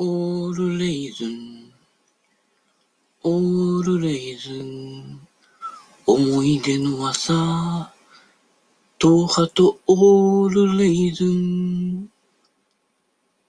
[0.00, 1.72] オールレイズン、
[3.24, 5.26] オールレイズン、
[6.06, 7.92] 思い出の朝、
[9.00, 12.08] トハとオールレイズン。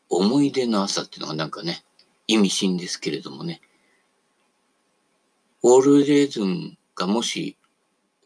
[0.09, 1.83] 思い出の朝っていうのはなんかね、
[2.25, 3.61] 意味深ですけれどもね。
[5.61, 7.57] オールレーズンがもし、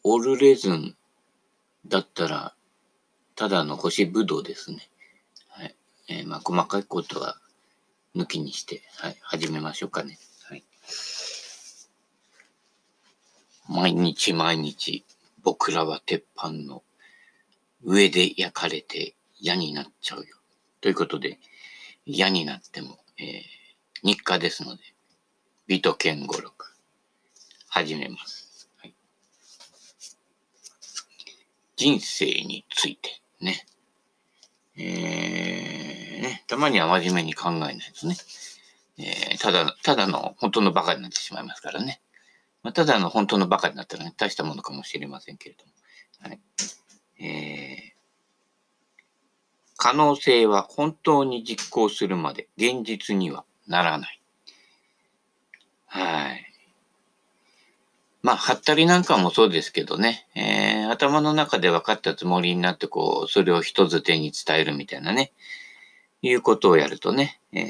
[0.02, 0.96] オールレーズン
[1.86, 2.56] だったら、
[3.36, 4.90] ただの干しぶどうですね。
[5.50, 5.76] はい。
[6.08, 7.36] えー、まあ、細かいことは
[8.16, 10.20] 抜きにして、はい、始めましょうかね。
[10.44, 10.64] はい。
[13.68, 15.04] 毎日毎日、
[15.42, 16.84] 僕らは鉄板の
[17.84, 20.26] 上で焼かれて嫌になっちゃうよ。
[20.82, 21.40] ということで、
[22.06, 23.44] 嫌になっても、えー、
[24.04, 24.84] 日課ですので、
[25.68, 26.76] 美と健語録、
[27.68, 28.94] 始めます、はい。
[31.76, 33.66] 人生についてね。
[34.76, 35.93] えー、
[36.24, 38.16] ね、たまには真面目に考えないとね。
[38.98, 42.02] えー、ただ、ただの本当のバカになってしまいますからね。
[42.64, 45.72] まあ、ただの本当のバカになったらね、大したものかもしれませんけれども。
[46.22, 46.40] はい。
[47.22, 54.22] えー、可能性は本当に実行するまで現実にはならない。
[55.88, 56.46] はい。
[58.22, 65.34] まあ、はったりなんかもそうですけどね、えー、頭の中で分かったつもりになって、こう、それを人づてに伝えるみたいなね、
[66.24, 67.64] いうことをやるとね、えー、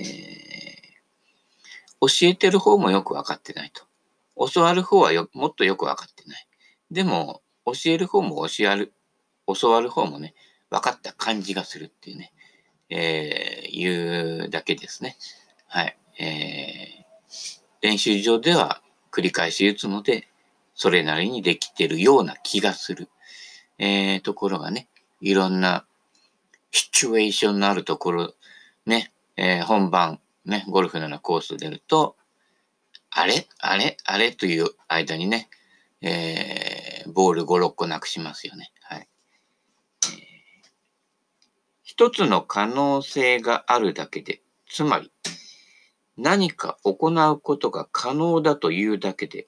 [2.01, 3.83] 教えてる方もよく分かってないと。
[4.51, 6.47] 教わる方はよもっとよく分かってない。
[6.91, 8.93] でも、教える方も教わる、
[9.59, 10.35] 教わる方もね、
[10.69, 12.31] 分かった感じがするっていうね、
[12.89, 15.17] えー、いうだけですね。
[15.67, 15.97] はい。
[16.19, 20.27] えー、練習場では繰り返し打つので、
[20.75, 23.09] それなりにできてるような気がする。
[23.79, 24.87] えー、ところがね、
[25.21, 25.85] いろんな
[26.71, 28.33] シチュエーションのあるところ、
[28.85, 32.15] ね、えー、本番、ね、ゴルフのようなコースを出ると、
[33.09, 33.47] あれ？
[33.59, 33.97] あれ？
[34.05, 34.31] あれ？
[34.31, 35.49] という間にね、
[36.01, 38.71] えー、ボール5、6個なくしますよね。
[38.81, 39.07] はい。
[41.83, 45.11] 一つの可能性があるだけで、つまり、
[46.17, 49.47] 何か行うことが可能だというだけで、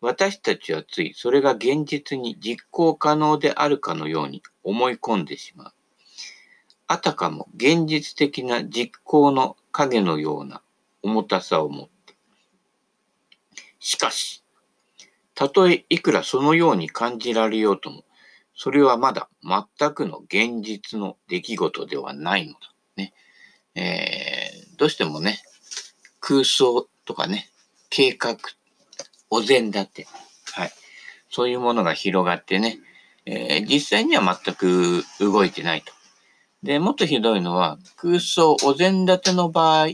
[0.00, 5.72] 私たちはついそれが現実に実行可能であるかのように思い込んでしまう。
[6.88, 10.62] あたかも現実的な実行の影のような
[11.02, 12.14] 重たさを持って。
[13.78, 14.42] しかし、
[15.34, 18.04] たとえいくらそのように感じられようとも、
[18.54, 22.58] それはまだ全くの現実の出来事ではないのだ。
[22.96, 23.12] ね。
[23.74, 25.38] えー、どうしてもね、
[26.20, 27.50] 空想とかね、
[27.90, 28.36] 計画
[29.28, 30.06] お膳立て。
[30.54, 30.70] はい。
[31.30, 32.78] そういうものが広がってね、
[33.26, 35.92] えー、実際には全く動いてないと。
[36.66, 39.90] で、もっとひどいのは、空想お膳立ての場合、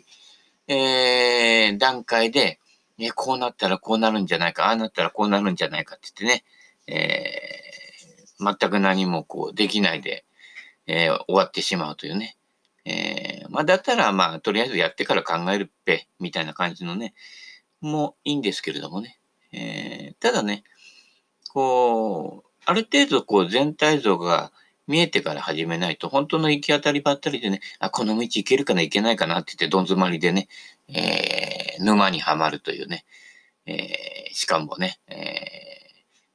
[0.69, 2.61] えー、段階で、
[2.97, 6.45] ね、こうなったらこうなるんじゃないか、ああなったらこうなるんじゃないかって言ってね、
[6.87, 10.25] えー、全く何もこうできないで、
[10.87, 12.39] えー、終わってしまうというね。
[12.87, 17.13] えー、まあ、だったら、まあ、とりあえずやってから考えるっぺ、みたいな感じのね、
[17.83, 19.19] もいいんですけれどもね。
[19.53, 20.65] えー、ただね、
[21.53, 24.53] こう、ある程度こう全体像が
[24.87, 30.49] 見えてから始めないと、本当の行き当たりばったりでね、あ、この道行けるかな、行けないかなって言って、どん詰まりでね、
[30.89, 33.05] えー、沼にはまるというね、
[33.67, 35.23] えー、しかもね、えー、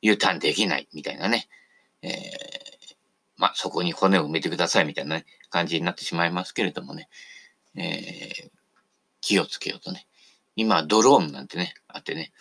[0.01, 1.47] U ターンできないみたいなね、
[2.01, 2.11] えー、
[3.35, 7.09] まあ、そこに骨を埋めてくださいみたいな、ね、感じになってしまいますけれどもね、
[7.75, 8.49] えー、
[9.21, 10.07] 気をつけようとね。
[10.55, 12.31] 今、ドローンなんてね、あってね、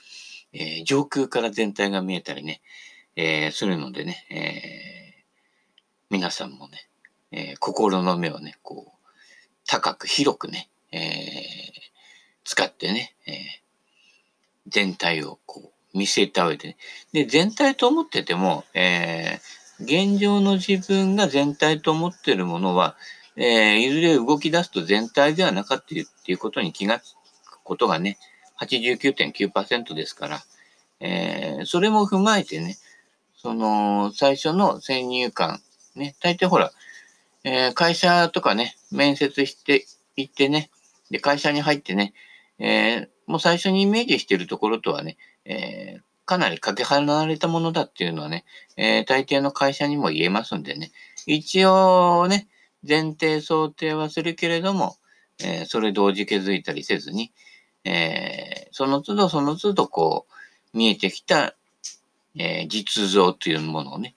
[0.53, 2.63] えー、上空から全体が見えたりね、
[3.15, 5.06] えー、するのでね、えー、
[6.11, 6.89] 皆さんもね、
[7.33, 9.09] え心の目をね、こう、
[9.67, 11.41] 高く広くね、え
[12.45, 13.33] 使ってね、え
[14.69, 16.77] 全体をこう見せた上でね。
[17.13, 19.41] で、全体と思ってても、え
[19.81, 22.97] 現状の自分が全体と思ってるものは、
[23.37, 27.15] えいずれ動き出すと全体ではなかったっていうことに気がつ
[27.45, 28.19] くことがね、
[28.61, 30.43] 89.9%ですから、
[31.01, 32.77] えー、それも踏まえてね、
[33.37, 35.61] その、最初の先入観、
[35.97, 36.73] ね、大抵ほら、
[37.45, 40.71] えー、会社とかね、面接して行ってね、
[41.11, 42.13] で、会社に入ってね、
[42.59, 48.45] えー、もう最初にイメージしてるところとはね、えー、かなりかけ離れたものだっていうのはね、
[48.77, 50.91] えー、大抵の会社にも言えますんでね、
[51.27, 52.49] 一応ね、
[52.87, 54.97] 前提想定はするけれども、
[55.39, 57.33] えー、それ同時気づいたりせずに、
[57.85, 60.27] えー、その都度その都度こ
[60.75, 61.55] う、見えてきた、
[62.37, 64.16] えー、実像というものをね、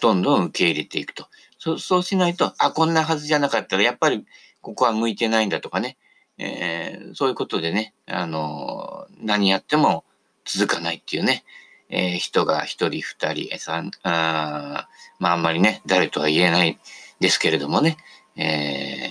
[0.00, 1.26] どんどん受け入れていくと。
[1.58, 4.24] そそうしないと、あ、こんなはずじゃなかったら、やっぱり
[4.62, 5.98] ここは向いてないんだとかね、
[6.38, 10.04] えー、そういうことでね、あの、何やっても
[10.46, 11.44] 続かないっていうね、
[11.90, 14.88] えー、人が一人二人、三、あ
[15.18, 16.78] まああんまりね、誰とは言えない
[17.20, 17.98] ですけれどもね、
[18.36, 19.10] え、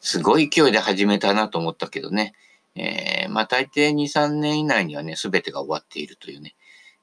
[0.00, 2.34] すごい勢いで始めたなと思ったけどね、
[2.74, 6.54] え、まあ大抵2、3年以内にはね、すべてが終わっているというね、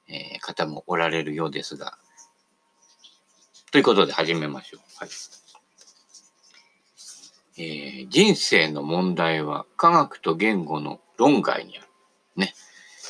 [0.08, 2.00] え、方もおられるようですが、
[3.70, 4.82] ということで始めましょう。
[4.98, 5.10] はい。
[7.60, 11.88] えー、人生の問題は科学と言語の論外にある。
[12.38, 12.54] ね。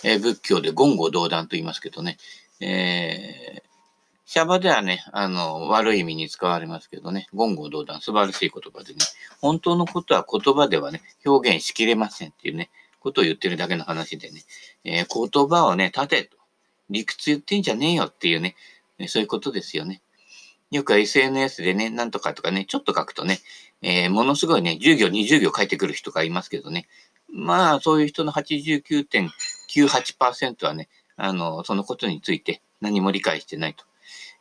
[0.03, 2.17] えー、仏教で言語道断と言いますけどね。
[2.59, 3.61] えー、
[4.25, 8.99] シャバではね、あの、悪い意味に使われますけどね、言語道断、素晴らしい言葉でね、
[9.39, 14.41] 本当のことは言葉ではね、表現しきれませんっていうね、ことを言ってるだけの話でね、
[14.83, 16.37] えー、言葉をね、立てと、
[16.89, 18.55] 理屈言ってんじゃねえよっていうね、
[19.07, 20.01] そういうことですよね。
[20.71, 23.39] よく SNS でね、なんとかとかね、ちょっと書くとね、
[23.81, 26.87] えー、ものすごいね、10行、20行書いてくる人がいますけどね。
[27.29, 33.85] まあ、そういう人の89.98%はね、あの、そのことについて何も理解してないと。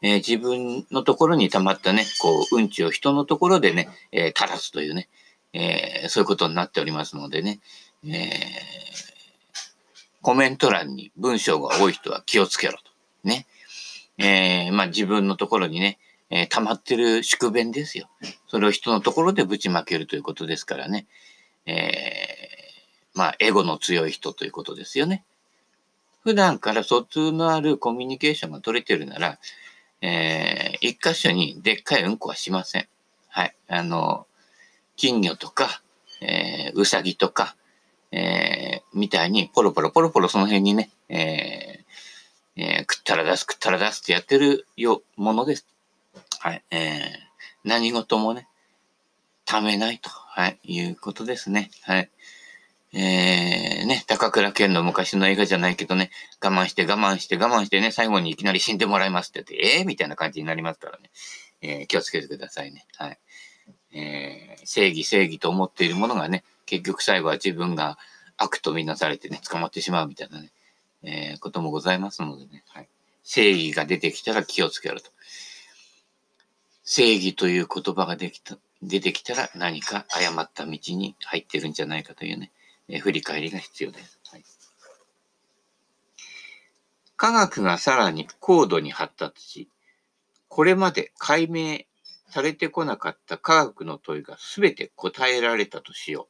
[0.02, 5.08] えー、自分のところに溜まったね、こう、うんちを人のところでね、えー、垂らすというね、
[5.52, 7.60] えー、そういうことになっておりますのでね、
[8.04, 8.12] えー、
[10.22, 12.80] コメント欄に文章が多い人は気をつけろと。
[13.24, 13.46] ね。
[14.18, 15.98] えー、まあ自分のところにね、
[16.30, 18.08] えー、溜まってる宿便ですよ。
[18.48, 21.06] それを人のところでぶちまけるということですからね。
[21.66, 25.24] えー、まあ、エゴの強い人ということですよね。
[26.22, 29.38] 普段から疎通のあるコミュニケーションが取れてるなら、
[30.00, 32.88] えー、一箇所にでっかいうんこはしません。
[33.28, 33.54] はい。
[33.68, 34.26] あの、
[34.96, 35.82] 金魚とか、
[36.20, 37.56] えー、うさぎとか、
[38.10, 45.66] えー、みたいに、ポロポロポロポロその辺にね、えー、えー、食ったら出す、食ったら出すってやってるよ、ものです。
[46.40, 46.64] はい。
[46.70, 47.00] えー、
[47.64, 48.48] 何事もね、
[49.44, 51.70] ためないと、はい、いうことですね。
[51.82, 52.10] はい。
[52.92, 56.10] えー、ね、高倉健の昔の映画じゃないけどね、
[56.42, 61.10] 我慢して我慢して我慢してね、最後にいきなり死んでもらいますって言って、えー、みたいな感じになりますからね。
[61.60, 62.86] えー、気をつけてくださいね。
[62.96, 63.18] はい。
[63.92, 67.98] えー、正義正義と思っているものがね、結局最後は自分が
[68.36, 70.52] 悪とみなされてね、捕まってしまうみたいなね、
[71.02, 72.88] えー、こともございますのでね、はい。
[73.22, 75.10] 正義が出てきたら気をつけろと。
[76.88, 82.52] 正義という言葉ができた、出てきたら何か誤った道に入ってるんじゃないかというね、
[82.88, 84.20] え振り返りが必要です。
[84.30, 84.44] はい、
[87.16, 89.68] 科学がさらに高度に発達し、
[90.46, 91.80] これまで解明
[92.30, 96.28] されてこなかった科学の問いが全て答えられたとしよ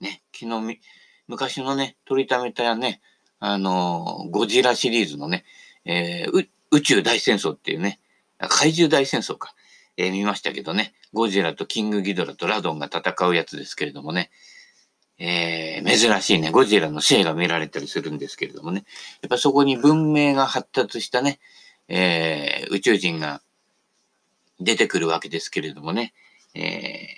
[0.00, 0.04] う。
[0.04, 0.80] ね、昨日
[1.28, 3.00] 昔のね、取りためたね、
[3.40, 5.46] あの、ゴジラシリーズのね、
[5.86, 8.00] えー、宇宙大戦争っていうね、
[8.38, 9.54] 怪獣大戦争か。
[9.98, 14.30] えー、見ましたけどね、ゴジラとキングギドラとラドンが戦うやつですけれどもね、
[15.18, 18.84] えー、珍しいね、ゴジラのシェイが見られたりするんですけれどもね、
[19.22, 21.40] やっぱそこに文明が発達したね、
[21.88, 23.42] えー、宇宙人が
[24.60, 26.14] 出てくるわけですけれどもね、
[26.54, 27.08] え、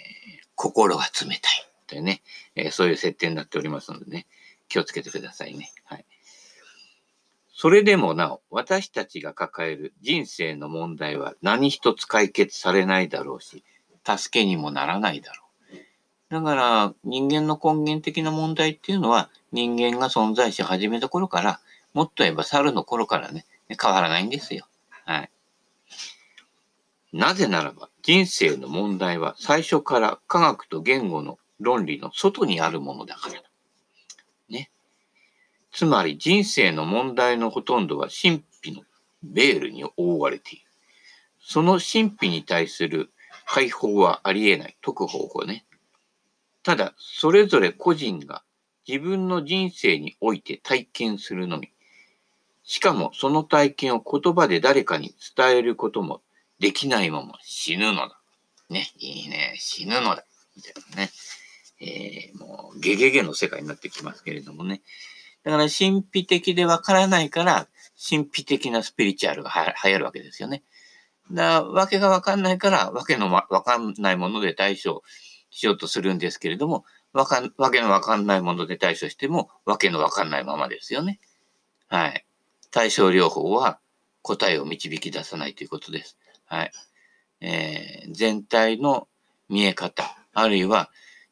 [0.54, 1.40] 心が冷たい
[1.86, 2.22] というね、
[2.54, 4.26] え、そういう設定になっておりますのでね、
[4.68, 5.70] 気をつけてくださいね。
[5.84, 6.04] はい。
[7.60, 13.62] それでもなお、私たちが抱える人生の問題は何一つ解決されないだろうし、
[14.02, 15.44] 助けにもならないだろ
[16.30, 16.32] う。
[16.32, 21.60] だから、人間の根源的な問題っていうのは、人間が存在し始めた頃から、
[21.92, 23.44] もっと言えば猿の頃からね、
[23.78, 24.66] 変わらないんですよ。
[25.04, 25.30] はい。
[27.12, 33.49] なぜならば、人生の問題は最初から科学と言語の論理の外にあるものだからだ。
[35.72, 38.82] つまり人生の問題のほとんどは神秘の
[39.22, 40.64] ベールに覆われている。
[41.40, 43.10] その神秘に対する
[43.46, 44.76] 解放はあり得ない。
[44.82, 45.64] 解く方法ね。
[46.62, 48.42] ただ、それぞれ個人が
[48.86, 51.70] 自分の人生において体験するのみ。
[52.62, 56.20] しかもその体験を言葉で誰かに伝えることも
[56.58, 58.20] できないまま死ぬのだ。
[58.68, 60.24] ね、いいね、死ぬのだ。
[60.56, 61.10] みたいなね。
[61.80, 64.82] えー、もう、ゲゲゲの世界になってきますけれどもね。
[65.44, 67.68] だから神秘的でわからないから、
[68.08, 69.50] 神秘的なスピリチュアルが
[69.84, 70.62] 流行るわけですよね。
[71.32, 75.02] だわけがわかんないから、わけのわかんないもので対処
[75.50, 81.20] しようとするんですけれども、わかん、わけのわかんないもので対処しても、わけのわかんないままですよね。
[81.88, 82.26] はい。
[82.70, 83.80] 対症療法は
[84.22, 86.18] 答えを導き出さないということです。
[86.46, 86.72] はい。
[87.40, 89.08] えー、全体の
[89.48, 90.90] 見え方、あるいは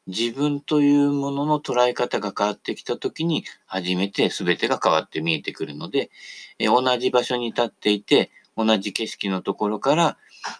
[0.09, 6.09] 自分というものの捉え方が変わってきたときに、初めて全てが変わって見えてくるので、
[6.57, 10.17] え同じ場所に立っていて、同じ景色のところから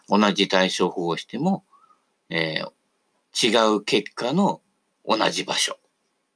[0.07, 1.63] 同じ対処法をしても、
[2.29, 4.61] えー、違う結果の
[5.05, 5.77] 同じ場所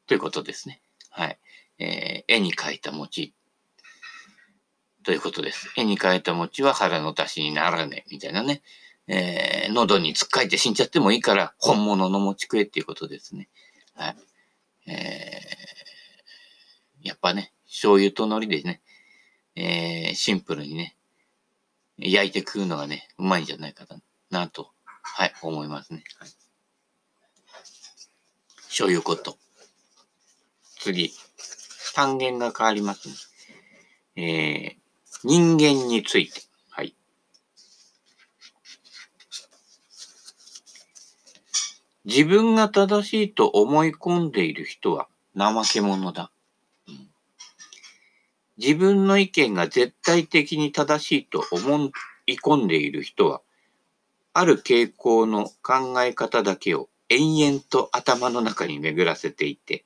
[0.08, 0.82] ということですね。
[1.10, 1.40] はい。
[1.80, 3.34] えー、絵に描いた餅
[5.04, 5.72] ということです。
[5.78, 8.62] 絵に描いた餅は腹の足しにならねえ、みたいなね。
[9.08, 13.50] えー、喉につっかえて死んじゃってもいいから、本物の餅食えっていうことですね。
[13.96, 14.16] はい。
[14.92, 18.82] えー、やっぱね、醤油と海苔でね、
[19.56, 20.96] えー、シンプルにね、
[21.98, 23.86] 焼いて食うのがね、うまいんじゃないか
[24.30, 26.04] な、と、はい、思いますね。
[26.20, 26.30] はい、
[28.68, 29.38] 醤油こと。
[30.80, 31.14] 次、
[31.94, 33.16] 単元が変わりますね。
[34.16, 34.84] えー、
[35.24, 36.42] 人間について。
[36.72, 36.96] はい。
[42.06, 45.08] 自分が正しいと思い込んでいる人は
[45.38, 46.32] 怠け者だ。
[48.58, 51.92] 自分の意見が絶対的に正しいと思
[52.28, 53.42] い込んでいる人は、
[54.34, 59.86] ある傾向の考え方だけを延々と頭の中に巡らせていて、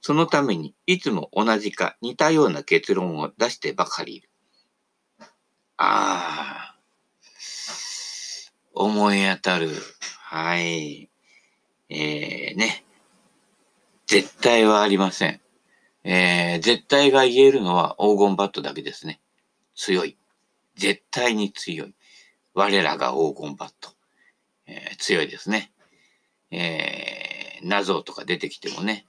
[0.00, 4.30] そのためにいつも同じか似たような結論を出してばかりいる。
[5.76, 6.76] ああ、
[8.72, 9.70] 思い当たる。
[10.20, 11.10] はい。
[11.88, 12.84] えー、ね。
[14.06, 15.40] 絶対はありません。
[16.04, 19.20] えー、絶対が言えるのは黄金バットだけですね。
[19.74, 20.16] 強い。
[20.76, 21.94] 絶対に強い。
[22.54, 23.90] 我らが黄金バット。
[24.66, 25.72] えー、強いですね。
[26.50, 29.06] えー、謎とか出てきてもね、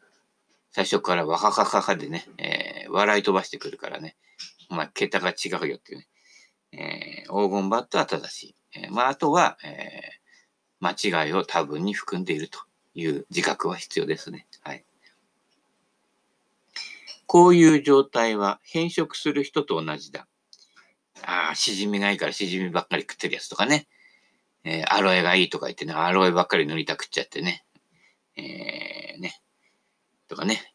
[0.72, 4.16] 最初からわははははでね、えー、笑い飛ばしてくるからね、
[4.70, 6.08] お前、桁が違うよっていうね。
[6.72, 8.56] えー、黄金バットは正しい。
[8.76, 10.27] えー、まあ、あとは、えー、
[10.80, 12.60] 間違いを多分に含んでいると
[12.94, 14.48] いう自覚は必要ですね。
[14.62, 14.86] はい。
[17.26, 20.28] こういう状態は変色する人と同じだ。
[21.24, 23.88] ああ、しじみがいいからしじみばっかり食ってるやつとかね。
[24.64, 27.66] えー、アロエがいいとか言ってね、アロエばっかり塗りたくっちゃってね。
[28.36, 29.42] えー、ね。
[30.28, 30.74] とかね。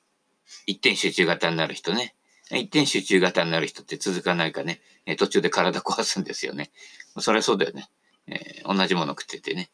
[0.66, 2.14] 一点集中型になる人ね。
[2.50, 6.70] 一点集中型になる人って続かないかね、え途中で体壊すんですよね。
[7.18, 7.88] そりゃそうだよね。
[8.26, 9.70] えー、同じもの食っててね。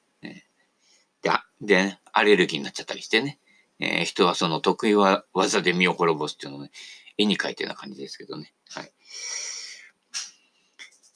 [1.22, 3.38] で、で、ね、アレルギーになっちゃったりしてね。
[3.80, 6.70] えー、人はその得意は技で身を滅ぼすっていうのをね、
[7.16, 8.52] 絵に描いてような感じですけどね。
[8.70, 8.92] はい。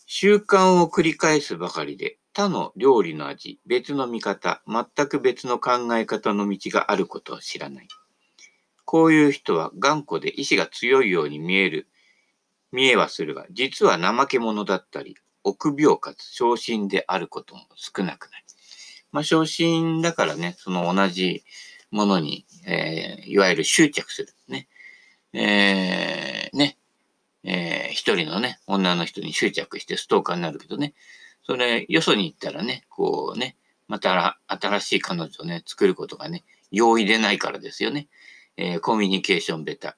[0.06, 7.88] 習慣を繰り返すばかりで、他の料理の味、別の見方、全く別の考え方の道があることを知らない。
[8.84, 11.88] こういう人は頑固で意志が強いように見える、
[12.70, 18.44] 見えはするが、実は怠け者だったり、臆病かつ昇進であることも少なくない。
[19.12, 21.44] まあ、昇進だからね、その同じ
[21.90, 24.34] ものに、えー、いわゆる執着する。
[24.48, 24.68] ね。
[25.32, 26.78] えー、ね。
[27.44, 30.94] えー、一人のね、女の人に執着してストーカーになるけどね。
[31.44, 33.56] それ、よそに行ったらね、こうね、
[33.88, 38.08] また新しい彼女をね、作ることがね、容易でないからですよね。
[38.56, 39.96] えー、コミュニケーションベタ。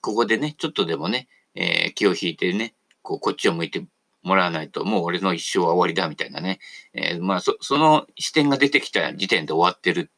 [0.00, 3.84] ここでね、ちょっとでもね、えー、気を引いてね、こう、こっちを向いて
[4.22, 6.58] もらわないと、もう俺の一生は終わりだ、みたいなね。
[6.92, 10.10] えー、まあ、そ、その視点が出てきた時点で終わってる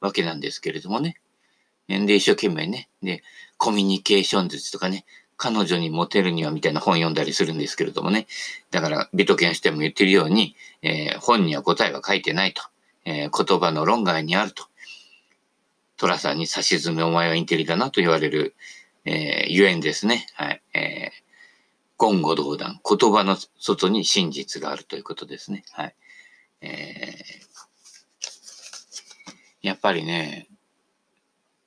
[0.00, 1.16] わけなんですけれどもね。
[1.88, 3.22] で、一生懸命ね、で、
[3.56, 5.04] コミュニケーション術とかね、
[5.36, 8.26] 彼女にモテるにはみたいな本読んだりするんですけれどもね。
[8.70, 12.62] だから、美トケンしても言ってるように、えー、本には答えは書いてないと。
[13.04, 14.64] えー、言葉の論外にあると。
[15.96, 18.54] 寅さんに差し詰めお前はインテリだなと言われる、
[19.04, 20.26] えー、ゆえんですね。
[20.34, 20.62] はい。
[20.74, 21.29] えー、
[22.00, 22.80] 言語道断。
[22.88, 25.64] 言葉の外に真実があるということですね。
[25.72, 25.94] はい。
[26.62, 30.48] えー、やっぱりね、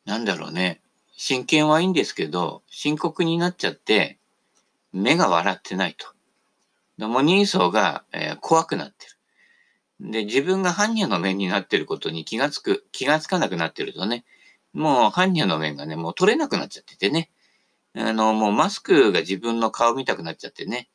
[0.06, 0.82] なんだろうね。
[1.16, 4.18] 真剣はいいんですけど、深刻になっちゃって、
[4.92, 6.08] 目が笑ってないと。
[6.98, 9.06] でも人相が、えー、怖くなって
[10.00, 10.12] る。
[10.12, 14.26] で、自分が犯人の面になってることに気がつく、気がつかなくなってるとね、
[14.74, 17.30] もう犯人の面がね、もう取れなくなっちゃっててね。
[17.96, 20.90] あの、もうマスクが自分の顔見たくなっちゃってね。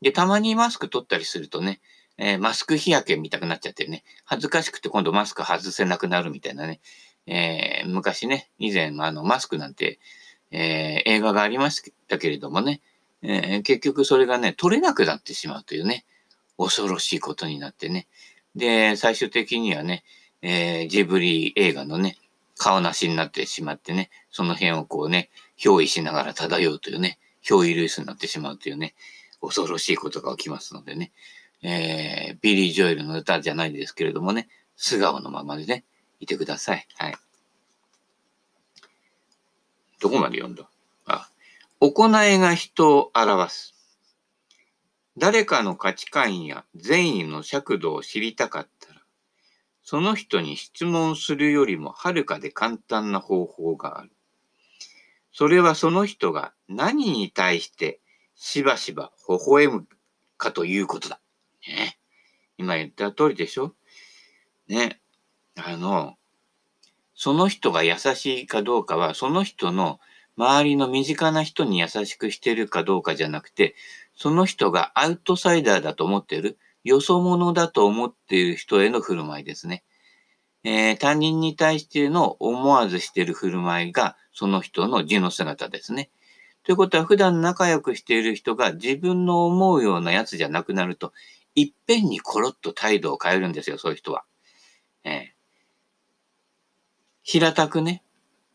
[0.00, 1.80] で、たまにマスク取ったりするとね、
[2.16, 6.80] えー、マスク日焼け見たくなっちゃってね、恥ずかしくて今度マスク外せなくなるみたいなね。
[7.26, 9.98] えー、昔ね、以前、あの、マスクなんて、
[10.50, 12.80] えー、映画がありましたけれどもね、
[13.22, 16.04] え結局それがね、取れなくなってしまうというね、
[16.56, 18.06] 恐ろしいことになってね。
[18.54, 20.04] で、最終的にはね、
[20.40, 22.16] えー、ジブリ映画のね、
[22.58, 28.94] 顔なしになってしまってね、その辺をこうね、憑依しながら漂うというね、憑依ルースになってしまうというね、
[29.40, 31.12] 恐ろしいことが起きますのでね、
[31.62, 35.84] えー、ビリー・ジョエルの歌じゃないですけれどもね、素顔のままでね、
[36.20, 36.86] いてください。
[36.96, 37.16] はい。
[40.00, 40.68] どこまで読んだ？
[41.06, 41.28] あ、
[41.80, 43.74] 行いが人を表す。
[45.16, 48.87] 誰かの価値観や善意の尺度を知りたかった、
[49.90, 54.10] その人に質問するよりもはるかで簡単な方法がある。
[55.32, 57.98] それはその人が何に対して
[58.34, 59.86] しばしば微笑む
[60.36, 61.22] かということだ。
[61.66, 61.98] ね。
[62.58, 63.72] 今言った通りでしょ
[64.68, 65.00] ね。
[65.56, 66.16] あの、
[67.14, 70.00] その人が優しいかどうかは、その人の
[70.36, 73.74] 周りの身近な人に優しくしてるかどうかじゃなくて、
[74.14, 79.84] その人がアウトサイダーだと思ってる、よそ者だと思っている人への振る舞いですね。
[80.64, 86.10] えー、他人に対しての思わずしている振る舞いが、その人の字の姿ですね。
[86.64, 91.12] ということは、普段仲良くしている人が自分の思うようなやつじゃなくなると、
[91.54, 94.24] いっぺんにコロッと態度を変えるんですよ、そういう人は。
[95.04, 95.14] えー、
[97.22, 98.02] 平たくね、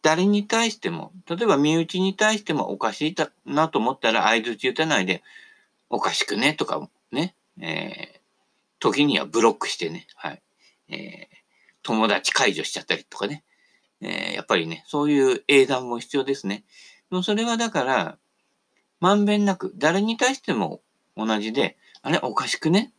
[0.02, 5.24] 誰に対しても、例えば身内に対してもおかしいなと思ったら相槌打たないで、
[5.90, 8.23] おかしくねとかね、えー、
[8.84, 10.42] 時にはブロックしてね、はい。
[10.90, 11.36] えー、
[11.84, 13.46] 友達解除しちゃったりとかね、
[14.02, 16.66] えー、やっぱりね、そういう英断も必要ですね。
[17.10, 18.18] もそれはだから、
[19.00, 20.82] まんべんなく、誰に対しても
[21.16, 22.92] 同じで、あれ、おかしくね？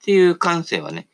[0.00, 1.08] っていう感性はね、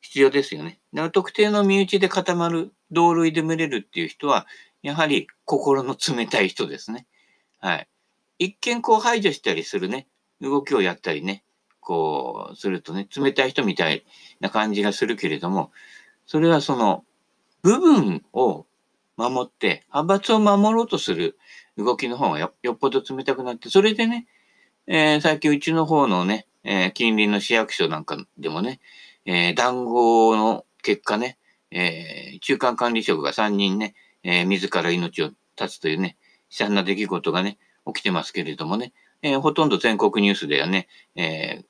[0.00, 0.78] 必要ですよね。
[0.92, 4.46] だから特定の身内で固まる、同類で群れるっていう人は、
[4.82, 7.06] やはり心の冷たい人ですね。
[7.58, 7.88] はい。
[8.38, 10.06] 一見こう排除したりするね、
[10.40, 11.44] 動きをやったりね、
[11.88, 14.04] こうするとね、冷たい人みたい
[14.40, 15.72] な感じがするけれども、
[16.26, 17.06] それはその
[17.62, 18.66] 部分を
[19.16, 21.38] 守って、派閥を守ろうとする
[21.78, 24.26] 動きの方がよっぽど冷たくなって、それでね、
[24.86, 28.80] えー、最近うちの方のね、えー、近隣の市役所なんかでもね、
[29.24, 31.38] えー、談合の結果ね、
[31.70, 36.18] えー、中間管理職が3人ね、えー、自ら命を絶つというね、
[36.50, 38.92] 悲惨な出来事がね、起きてますけれどもね、
[39.22, 41.64] えー、ほとんど全国ニュースではね、えー、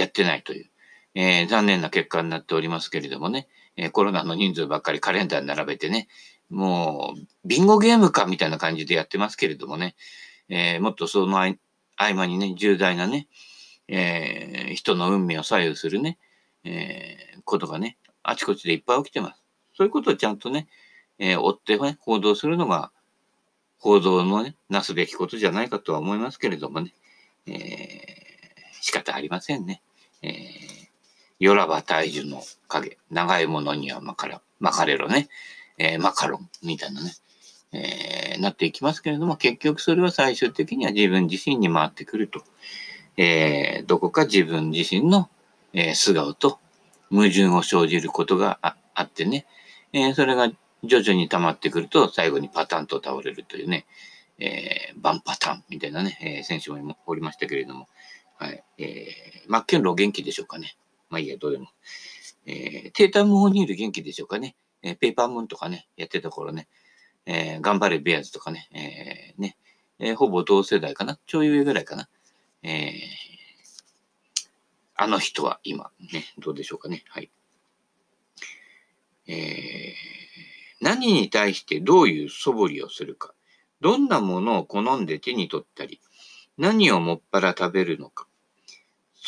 [0.00, 0.66] やってないという、
[1.14, 6.08] えー、残念な結果になっておりますけれどもね、えー、コロナの人数ばっかりカレンダーに並べてね、
[6.50, 9.94] もう、ビンゴゲームかみたいな感じでやってますけれどもね、
[10.48, 11.56] えー、もっとその合
[11.96, 13.28] 間にね、重大なね、
[13.88, 16.18] えー、人の運命を左右するね、
[16.64, 19.42] えー、ことがね、あちこちでいっぱい起きてます。
[19.74, 20.68] そういうことをちゃんとね、
[21.18, 22.90] えー、追ってね、行動するのが、
[23.78, 26.94] 報道のね、なすべきことじゃないかとは思いますけれどもね、
[27.46, 27.54] えー、
[28.80, 29.82] 仕方ありませんね。
[30.22, 30.34] えー、
[31.38, 35.28] よらば大樹の影、長いものには巻かれ巻かれろね。
[35.78, 37.12] えー、マカロンみたいなね、
[37.72, 42.42] えー、なっていきますけれども、結局それは最終的には自分自身に回ってくると。
[43.16, 45.28] えー、どこか自分自身の、
[45.72, 46.58] えー、素顔と
[47.10, 48.58] 矛盾を生じることが
[48.94, 49.46] あってね、
[49.92, 50.50] えー、それが
[50.84, 53.86] 徐々に溜まってくると最後にパタンと倒れるというね、
[54.38, 57.88] えー、バンパタンみたいなね、えー、選手もおりましたけれども、
[58.38, 58.64] はい。
[58.78, 60.76] えー、マッケンロー元気でしょうかね。
[61.10, 61.68] まあいいや、どうでも。
[62.46, 64.54] えー、テータム・オニール元気でしょうかね。
[64.82, 66.68] えー、ペーパームーンとかね、やってた頃ね、
[67.26, 69.56] えー、頑張れベアーズとかね、えー、ね、
[69.98, 72.08] えー、ほぼ同世代かな、ちょい上ぐらいかな。
[72.62, 72.94] えー、
[74.94, 77.04] あの人は今、ね、どうでしょうかね。
[77.08, 77.30] はい。
[79.26, 79.94] えー、
[80.80, 83.34] 何に対してどういう素振りをするか、
[83.80, 86.00] どんなものを好んで手に取ったり、
[86.56, 88.27] 何をもっぱら食べるのか、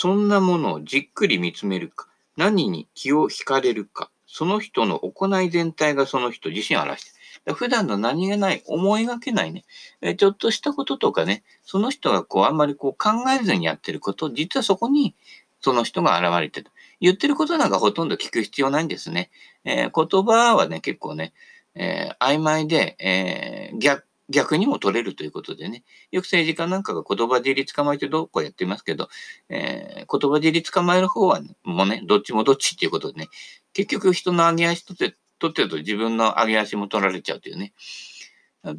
[0.02, 7.10] そんなものをじっくり見つめるか、何に気を惹かれるか、その人の行い全体がその人自身を表して
[7.44, 7.54] る。
[7.54, 9.62] 普段の何気ない、思いがけないね、
[10.00, 15.14] えちょっとしたこととかね、その人がこうあんまりこう考えずにやってること、実はそこに
[15.60, 16.70] その人が現れてる。
[16.98, 19.28] 言ってることなんかほとんど聞く必要ないんですね。
[19.64, 21.34] えー、言葉はね、結構ね、
[21.74, 29.09] えー、曖昧で、えー、逆、逆にも取れるということでね、よく政治家なんかが言葉尻捕まえてどうこうやってますけど、
[29.49, 33.29] えー、言葉尻捕まえる方は、ね、もうね、どっちもどっちっていうことでね、
[33.73, 37.73] 結局人の上げ足取って、取ってると自分の上げ足も取られちゃうというね。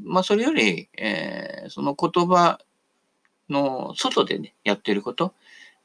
[0.03, 2.59] まあ、それより、えー、その言葉
[3.49, 5.33] の外でね、やってること、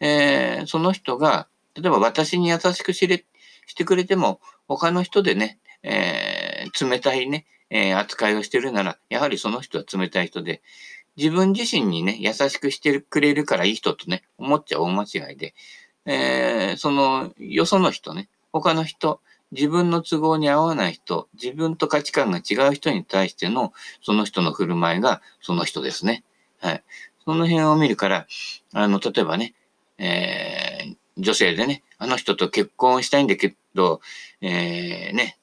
[0.00, 3.24] えー、その人が、例えば私に優しくしれ
[3.66, 10.62] してくれても、他の人でね、えー、冷たいね、えー、扱いをしてるなら、やはりその人は冷たい人で、
[11.16, 15.54] 自分自身にね、優しくしてくれるからいい人とね、思っちゃ大間違いで、
[16.04, 19.20] えー、その、よその人ね、他の人、
[19.52, 26.24] 自分の都合に合わない人、自分と価値観が違う人に対しての、その人の振る舞いが、その人ですね。
[26.60, 26.84] はい。
[27.24, 28.26] その辺を見るから、
[28.72, 29.54] あの、例えばね、
[29.98, 34.00] えー、女性でね、あの人と結婚したいんだけど、
[34.40, 35.38] えー、ね、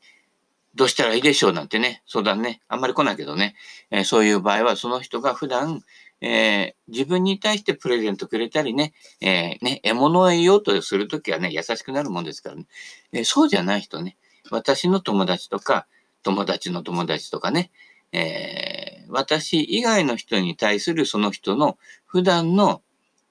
[0.75, 3.55] どうしたらいいでしょうなんてね、相談ね、あんまり来ないけどね、
[3.91, 5.81] えー、そういう場合はその人が普段、
[6.21, 12.65] えー、自分に対してプレゼントくれたりね、えー、ね、獲物を得ようとするときはね、優しくなるもんですからね、
[13.11, 14.17] え、そうじゃない人ね、
[14.49, 15.85] 私の友達とか、
[16.23, 17.71] 友達の友達とかね、
[18.11, 22.81] え、私以外の人に対するその人の普段の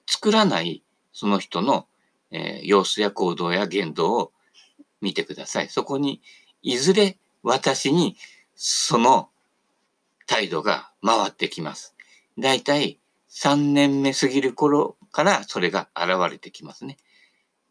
[0.07, 1.87] 作らないその人の、
[2.31, 4.31] え、様子や行動や言動を
[5.01, 5.69] 見てください。
[5.69, 6.21] そこに、
[6.61, 8.15] いずれ私に
[8.55, 9.29] その
[10.25, 11.95] 態度が回ってきます。
[12.39, 16.97] だいたい3年目過ぎる頃からそれが現れてきますね。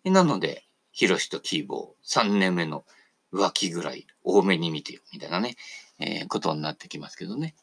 [0.04, 2.84] なので、ヒロシとキーボー3年目の
[3.32, 5.56] 浮気ぐらい多めに見てよ、みたいなね、
[5.98, 7.54] えー、ことになってきますけどね。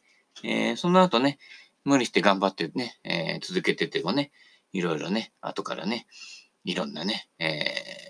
[0.42, 1.38] えー、その後ね、
[1.84, 4.32] 無理して頑張ってね、えー、続けててもね、
[4.72, 6.06] いろいろね、後からね、
[6.64, 8.09] いろんなね、えー、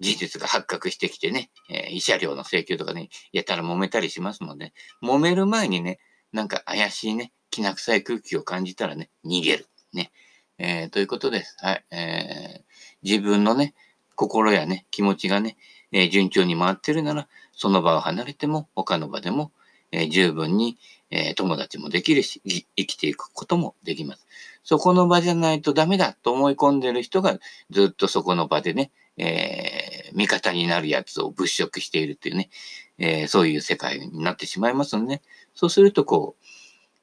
[0.00, 5.98] 事実が発覚してきてね、えー、慰謝料の請求とかね、やったら揉めたりしますので、揉める前にね、
[6.32, 9.66] なんか怪しいね、きな臭い空気を感じたらね、逃げる。
[9.92, 10.12] ね。
[10.58, 11.56] えー、ということです。
[11.60, 11.84] はい。
[11.90, 12.62] えー、
[13.02, 13.74] 自分のね、
[14.14, 15.56] 心やね、気持ちがね、
[15.92, 19.52] えー、順調に回ってるなら、その場を離れても、他の場でも、
[19.92, 20.78] えー、十分に、
[21.10, 22.42] えー、友達もできるし、
[22.76, 24.26] 生きていくこともできます。
[24.62, 27.38] そこの場じゃないとダメだと思い込んでる人が、
[27.70, 32.50] ずっとそこの場でね、えー、味方になるやつを物色しているっていうね、
[32.98, 35.22] えー、そういう世界になってしまいますので、ね、
[35.54, 36.44] そうするとこう、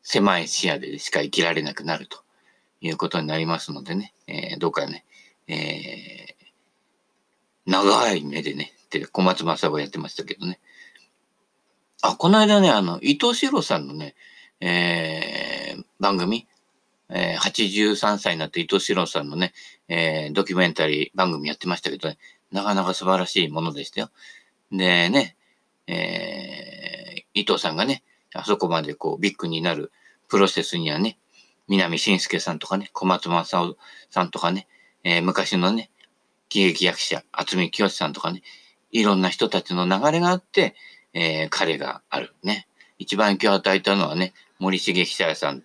[0.01, 2.19] 狭い視野でしか生きられなくなると
[2.79, 5.03] いうことになりますのでね、えー、どうかね、
[5.47, 10.59] えー、長い目でね、って小松正夫やってましたけどね。
[12.01, 14.15] あ、この間ね、あの、伊藤四郎さんのね、
[14.59, 16.47] えー、番組、
[17.09, 19.53] えー、83歳になって伊藤四郎さんのね、
[19.87, 22.17] えー、ドキュメンタリー番組やってましたけどね、
[22.51, 24.09] なかなか素晴らしいものでしたよ。
[24.71, 25.35] でね、
[25.87, 29.91] えー、伊藤さんがね、あそこまでこうビッグになる
[30.27, 31.17] プロセスにはね、
[31.67, 33.77] 南信介さんとかね、小松正夫
[34.09, 34.67] さんとかね、
[35.03, 35.91] えー、昔のね、
[36.49, 38.41] 喜劇役者、厚見清さんとかね、
[38.91, 40.75] いろんな人たちの流れがあって、
[41.13, 42.67] えー、彼があるね。
[42.97, 45.63] 一番影響を与えたのはね、森重久彌さん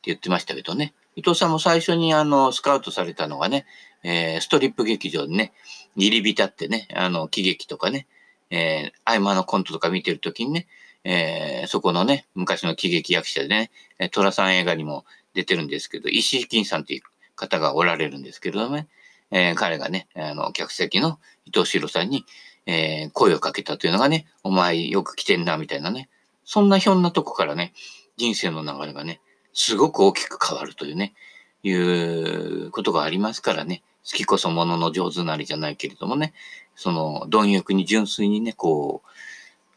[0.00, 0.94] って言ってましたけどね。
[1.14, 3.66] 伊藤さんも最初にあの、スカウトされたのがね、
[4.02, 5.52] えー、ストリップ劇場にね、
[5.94, 8.06] 入り浸ってね、あの、喜劇とかね、
[8.48, 10.66] えー、合間のコントとか見てるときにね、
[11.04, 13.70] えー、そこのね、昔の喜劇役者でね、
[14.10, 17.02] 寅さん映画にも出てるんですけど、石井金さんという
[17.36, 18.88] 方がおられるんですけれどもね、
[19.30, 22.24] えー、彼がね、あの、客席の伊藤四郎さんに、
[22.66, 26.08] えー、声をかけたというのがね、お前よく来てんな、みたいなね。
[26.44, 27.72] そんなひょんなとこからね、
[28.16, 29.20] 人生の流れがね、
[29.52, 31.14] すごく大きく変わるというね、
[31.62, 36.32] いうことがありますからね、好きこそものの上手なりじゃないけれどもね、
[36.74, 39.08] その、貪欲に純粋にね、こう、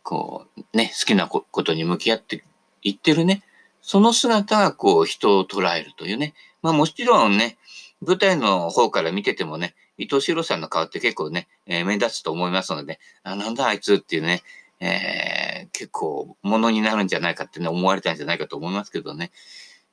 [0.03, 2.43] こう、ね、好きなことに向き合って
[2.81, 3.43] いってるね、
[3.81, 6.33] その姿がこう人を捉えるというね。
[6.61, 7.57] まあもちろんね、
[8.01, 14.41] 舞台の方から見ててもね、伊藤四郎さんの顔って結構ね、えー、目立つと思いますので、あ、なんだあいつっていうね、
[14.85, 19.31] えー、結構物になるんじゃないかってね、思われたんじゃないかと思いますけどね、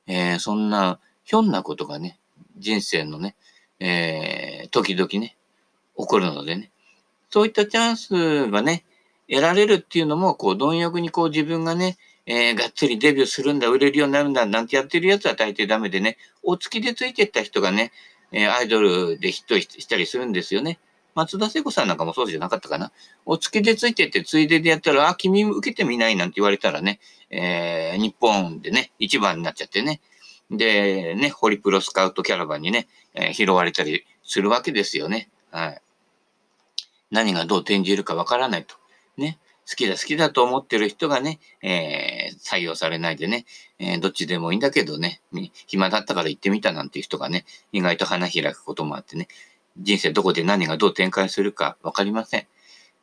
[0.05, 2.19] えー、そんな、ひょんなことがね、
[2.57, 3.37] 人生のね、
[3.79, 5.37] えー、時々ね、
[5.97, 6.71] 起こるのでね、
[7.29, 8.83] そういったチャンスがね、
[9.29, 17.93] 得られるっていうのも、こう、貪欲にこう自分がね、えー、がっつりデビューするんだ、売れるようになるんだ、なんてやってるやつは大抵ダメでね、お付きでついてった人がね、
[18.33, 20.79] えー、アイドルでヒットしたりするんですよね。
[21.15, 22.91] 松田聖子さんなんかもそうじゃなかったかな。
[23.25, 30.01] お付きでついてって、ついででやったら、あ、君受けてみないなんて言われたらね、えー、日本でね、一番になっちゃってね。
[30.49, 35.29] で、ね、ホリプロスカウトキャラバンにね、えー、拾われたりするわけですよね。
[35.51, 35.81] はい。
[37.09, 38.75] 何がどう転じるかわからないと。
[39.17, 39.39] ね。
[39.69, 43.45] 好きだ好きだと思ってる人がね、えー、採用されないでね、
[43.79, 45.21] えー、どっちでもいいんだけどね、
[45.67, 49.27] 暇だったから行ってみたなんていう人がね、意外と花開くこともあってね、
[49.77, 52.47] 人生どこで何がどう展開するかわかりません。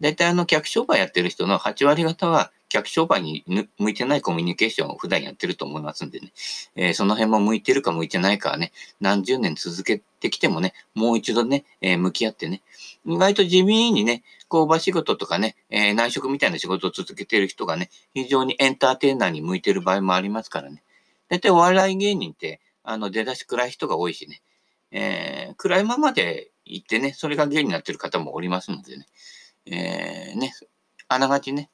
[0.00, 3.44] 大体あの客商売やってる人の8割方は客商売に
[3.78, 6.32] 向いてないコミュニケーションを普段やってると思いますんでね、
[6.76, 12.62] えー、その辺も向いてるか向いてないかはね、何十年続けてきてもね、もう一度ね、えー、向き合ってね、
[13.06, 20.82] 意外と地味にね、工場仕事とかね、えー、内職みたいな仕事を続けてる人がね、非常にエンターテイナーに向いてる場合もありますからね。
[21.28, 24.42] 大体お笑い芸人って、あの、出だし暗い人が多いしね、
[24.90, 29.06] えー、暗いままで行ってね、それが芸になってる方もおりますのでね、
[29.66, 30.52] えー、ね、
[31.08, 31.70] あながちね、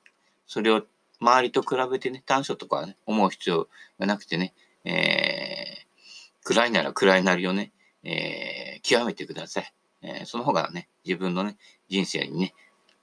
[0.46, 0.82] それを
[1.20, 4.54] 周りと比べてね、短所とかね、思う必要がなくてね、
[4.84, 9.72] えー、暗いなら暗いなりをね、えー、極めてください。
[10.02, 11.56] えー、その方がね、自分のね、
[11.88, 12.54] 人生にね、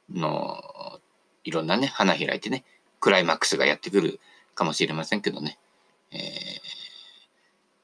[0.10, 1.00] の、
[1.44, 2.64] いろんなね、花開いてね、
[3.00, 4.20] クライマックスがやってくる
[4.54, 5.58] かもしれませんけどね。
[6.12, 6.20] えー、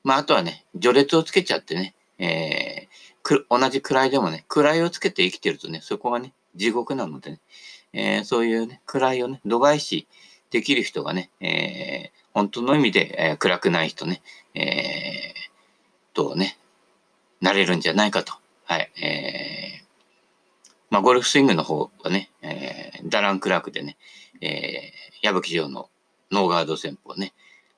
[0.03, 3.06] まあ、あとはね、序列をつけちゃってね、えー、
[3.49, 7.39] 同じ位でもね、位をつけて生きてるとね、そこがね、地獄なのでね、
[7.93, 10.07] えー、そういうね、位をね、度外視
[10.49, 14.21] できる人がね、えー、本当の意味で、えー、暗くない人ね、
[14.53, 16.57] えー、とね、
[17.41, 18.33] なれるんじゃないかと。
[18.65, 18.91] はい。
[19.01, 19.85] えー、
[20.89, 23.97] まあ、ゴルフスイングの方はね、えー、ダラン・クラークでね、
[24.41, 25.89] えー、矢吹城の
[26.31, 27.33] ノーガード戦法ね、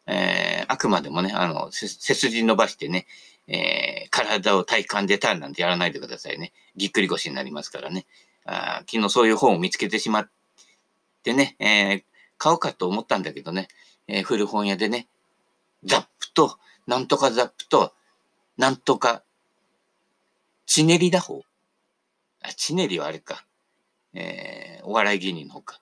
[0.08, 3.06] えー、あくまでもね、あの、背筋伸ばしてね、
[3.52, 6.54] えー、体を体幹でターンなんてやらないでくださいね。
[6.76, 8.06] ぎっくり腰になりますからね。
[8.46, 10.30] あ昨日そういう本を見つけてしまっ
[11.24, 12.04] てね、えー、
[12.38, 13.68] 買おうかと思ったんだけどね、
[14.08, 15.08] えー、古本屋でね、
[15.84, 16.58] ザップと、
[16.88, 17.94] なんとかザップと、
[18.58, 19.24] なんとか、
[20.66, 21.44] チネリ打法
[22.42, 23.46] あ、チネリはあれか。
[24.14, 25.82] えー、お笑い芸人の方か。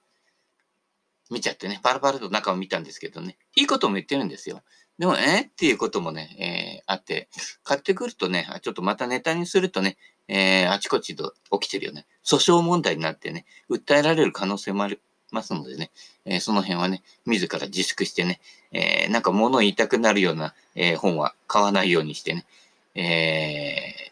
[1.29, 4.61] 見ちゃってね、パラパラと中を見たんですけどね、いいことも言ってるんですよ。
[4.99, 7.29] でも、え、っていうこともね、えー、あって、
[7.63, 12.05] 買ってくるとね、ちょっとまたネタにするとね、えー、あちこちと起きてるよね。
[12.25, 14.99] 訴訟問題になってね、訴えられる可能性もあり
[15.31, 15.91] ますのでね、
[16.25, 18.39] えー、その辺はね、自ら自粛してね、
[18.71, 22.45] えー、なんか物言いたくなるような、えー、本は買わないようにしてね、
[22.95, 24.11] え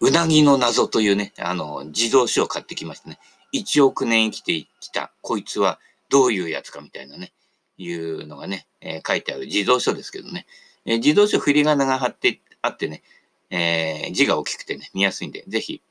[0.00, 3.18] ー、うなぎの謎というね、あの、児童書を買ってきましたね。
[3.52, 5.78] 1億年生きてきた、こいつは
[6.10, 7.32] どういうやつかみたいなね、
[7.76, 10.46] いうのがね、えー、書いてある児童書ですけどね。
[10.84, 13.02] えー、児童書振り仮名が貼ってあってね、
[13.50, 15.82] えー、字が大きくてね、見やすいんで、ぜひ、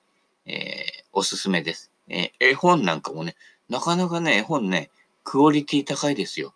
[0.45, 1.91] え、おすすめです。
[2.09, 3.35] え、絵本なんかもね、
[3.69, 4.89] なかなかね、絵本ね、
[5.23, 6.53] クオリティ高いですよ。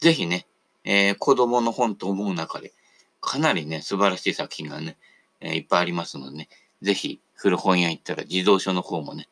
[0.00, 0.46] ぜひね、
[0.84, 2.72] え、子供の本と思う中で、
[3.20, 4.96] かなりね、素晴らしい作品がね、
[5.40, 6.48] え、いっぱいありますのでね、
[6.80, 9.28] ぜひ、古本屋行ったら児童書の方もね、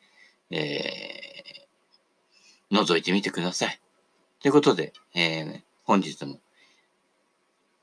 [0.50, 1.66] え、
[2.70, 3.80] 覗いてみてください。
[4.40, 6.38] ということで、えー、本日も、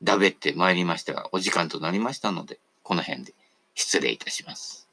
[0.01, 3.33] だべって参りましたが、お時間となりましたので、この辺で
[3.75, 4.86] 失礼いたします。